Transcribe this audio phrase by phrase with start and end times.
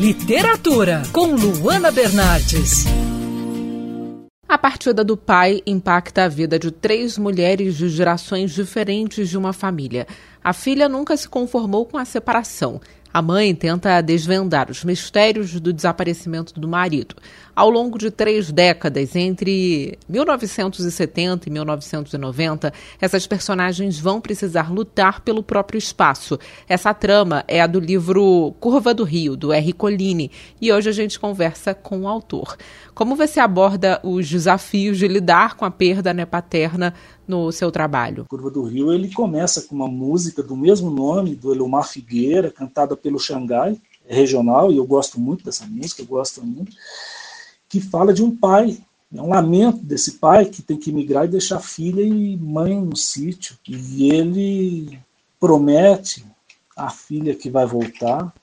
[0.00, 2.86] Literatura, com Luana Bernardes.
[4.48, 9.52] A partida do pai impacta a vida de três mulheres de gerações diferentes de uma
[9.52, 10.06] família.
[10.42, 12.80] A filha nunca se conformou com a separação.
[13.12, 17.14] A mãe tenta desvendar os mistérios do desaparecimento do marido.
[17.54, 25.42] Ao longo de três décadas, entre 1970 e 1990, essas personagens vão precisar lutar pelo
[25.42, 26.38] próprio espaço.
[26.68, 29.72] Essa trama é a do livro Curva do Rio, do R.
[29.72, 32.56] Colline, e hoje a gente conversa com o autor.
[32.94, 36.94] Como você aborda os desafios de lidar com a perda né, paterna
[37.26, 38.26] no seu trabalho?
[38.28, 42.96] Curva do Rio ele começa com uma música do mesmo nome, do Elomar Figueira, cantada
[42.96, 46.72] pelo Xangai, regional, e eu gosto muito dessa música, eu gosto muito,
[47.70, 48.78] que fala de um pai,
[49.14, 52.96] é um lamento desse pai que tem que migrar e deixar filha e mãe no
[52.96, 53.56] sítio.
[53.66, 54.98] E ele
[55.38, 56.26] promete
[56.76, 58.34] à filha que vai voltar,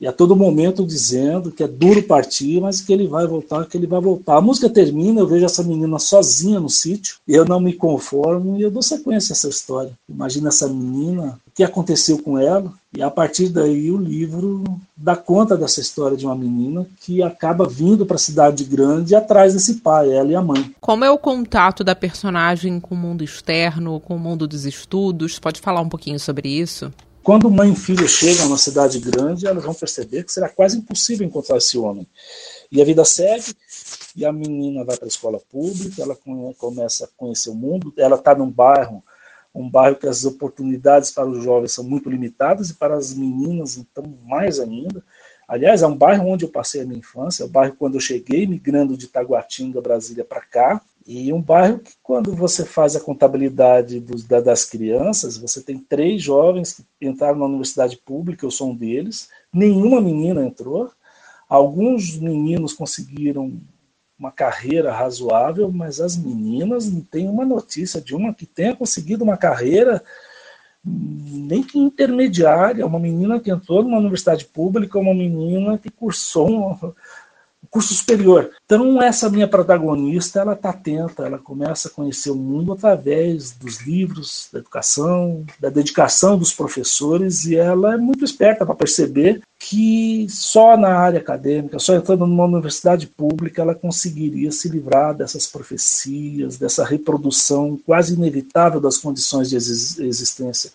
[0.00, 3.76] e a todo momento dizendo que é duro partir, mas que ele vai voltar, que
[3.76, 4.36] ele vai voltar.
[4.36, 8.62] A música termina, eu vejo essa menina sozinha no sítio, eu não me conformo e
[8.62, 9.92] eu dou sequência a essa história.
[10.08, 14.64] Imagina essa menina, o que aconteceu com ela, e a partir daí o livro
[14.96, 19.54] dá conta dessa história de uma menina que acaba vindo para a cidade grande atrás
[19.54, 20.74] desse pai, ela e a mãe.
[20.80, 25.38] Como é o contato da personagem com o mundo externo, com o mundo dos estudos?
[25.38, 26.92] Pode falar um pouquinho sobre isso?
[27.26, 31.26] Quando mãe e filho chegam na cidade grande, elas vão perceber que será quase impossível
[31.26, 32.06] encontrar esse homem.
[32.70, 33.52] E a vida segue,
[34.14, 36.16] e a menina vai para a escola pública, ela
[36.56, 39.02] começa a conhecer o mundo, ela está num bairro,
[39.52, 43.76] um bairro que as oportunidades para os jovens são muito limitadas, e para as meninas,
[43.76, 45.02] então, mais ainda.
[45.48, 48.00] Aliás, é um bairro onde eu passei a minha infância, é o bairro quando eu
[48.00, 53.00] cheguei, migrando de Taguatinga, Brasília, para cá, e um bairro que, quando você faz a
[53.00, 58.50] contabilidade dos, da, das crianças, você tem três jovens que entraram na universidade pública, eu
[58.50, 60.90] sou um deles, nenhuma menina entrou.
[61.48, 63.52] Alguns meninos conseguiram
[64.18, 69.22] uma carreira razoável, mas as meninas não tem uma notícia de uma que tenha conseguido
[69.22, 70.02] uma carreira
[70.84, 76.94] nem que intermediária, uma menina que entrou numa universidade pública, uma menina que cursou
[77.70, 78.50] curso superior.
[78.64, 83.80] Então essa minha protagonista, ela está atenta, ela começa a conhecer o mundo através dos
[83.80, 90.26] livros, da educação, da dedicação dos professores e ela é muito esperta para perceber que
[90.28, 96.58] só na área acadêmica, só entrando numa universidade pública, ela conseguiria se livrar dessas profecias,
[96.58, 100.70] dessa reprodução quase inevitável das condições de existência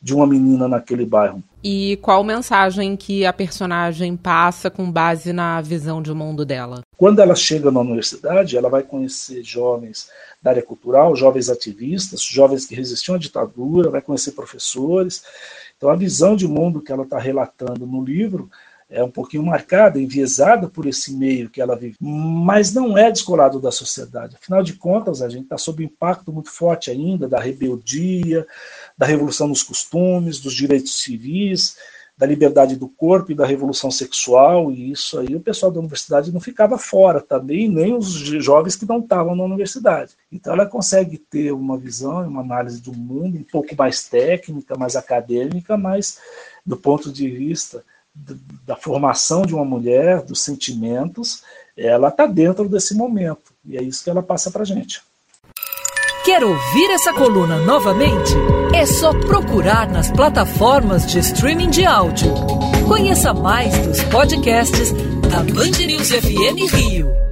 [0.00, 1.42] de uma menina naquele bairro.
[1.62, 6.82] E qual mensagem que a personagem passa com base na visão de mundo dela?
[6.96, 10.08] Quando ela chega na universidade, ela vai conhecer jovens
[10.40, 15.24] da área cultural, jovens ativistas, jovens que resistiam à ditadura, vai conhecer professores.
[15.76, 18.48] Então, a visão de mundo que ela está relatando no livro
[18.88, 23.60] é um pouquinho marcada, enviesada por esse meio que ela vive, mas não é descolado
[23.60, 24.36] da sociedade.
[24.36, 28.46] Afinal de contas, a gente está sob impacto muito forte ainda da rebeldia,
[28.96, 31.76] da revolução dos costumes, dos direitos civis,
[32.16, 36.32] da liberdade do corpo e da revolução sexual, e isso aí o pessoal da universidade
[36.32, 40.12] não ficava fora também, nem os jovens que não estavam na universidade.
[40.32, 44.96] Então ela consegue ter uma visão, uma análise do mundo um pouco mais técnica, mais
[44.96, 46.18] acadêmica, mas
[46.64, 47.84] do ponto de vista
[48.66, 51.42] da formação de uma mulher, dos sentimentos,
[51.76, 55.02] ela está dentro desse momento, e é isso que ela passa para gente.
[56.24, 58.32] Quer ouvir essa coluna novamente?
[58.74, 62.34] É só procurar nas plataformas de streaming de áudio.
[62.88, 64.90] Conheça mais dos podcasts
[65.30, 67.25] da Band News FM Rio.